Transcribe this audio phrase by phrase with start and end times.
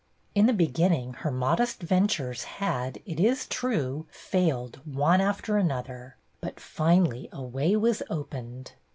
[0.33, 6.59] In the beginning her modest ventures had, it is true, failed one after another, but
[6.59, 8.71] finally a way was opened.